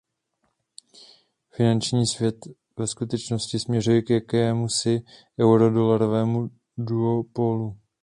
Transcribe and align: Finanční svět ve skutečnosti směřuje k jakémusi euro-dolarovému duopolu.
Finanční 1.49 2.07
svět 2.07 2.35
ve 2.77 2.87
skutečnosti 2.87 3.59
směřuje 3.59 4.01
k 4.01 4.09
jakémusi 4.09 5.01
euro-dolarovému 5.41 6.49
duopolu. 6.77 7.77